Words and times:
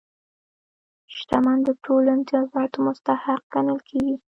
شتمن 1.15 1.57
د 1.67 1.69
ټولو 1.83 2.07
امتیازاتو 2.17 2.77
مستحق 2.85 3.41
ګڼل 3.53 3.79
کېږي. 3.89 4.15